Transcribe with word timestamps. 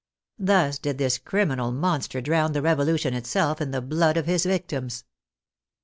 Thus 0.39 0.79
did 0.79 0.97
this 0.97 1.19
criminal 1.19 1.71
monster 1.71 2.21
drown 2.21 2.53
the 2.53 2.63
Revolution 2.63 3.13
itself 3.13 3.61
in 3.61 3.69
the 3.69 3.83
blood 3.83 4.17
of 4.17 4.25
his 4.25 4.47
victims. 4.47 5.03